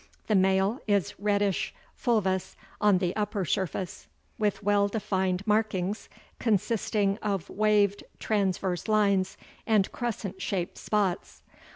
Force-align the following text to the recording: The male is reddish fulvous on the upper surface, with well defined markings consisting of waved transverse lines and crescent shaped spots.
The 0.25 0.33
male 0.35 0.79
is 0.87 1.13
reddish 1.19 1.75
fulvous 1.93 2.55
on 2.81 2.97
the 2.97 3.15
upper 3.15 3.45
surface, 3.45 4.07
with 4.39 4.63
well 4.63 4.87
defined 4.87 5.45
markings 5.45 6.09
consisting 6.39 7.19
of 7.19 7.51
waved 7.51 8.03
transverse 8.17 8.87
lines 8.87 9.37
and 9.67 9.91
crescent 9.91 10.41
shaped 10.41 10.79
spots. 10.79 11.43